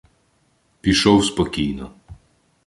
Пішов 0.81 1.25
спокійно. 1.25 1.91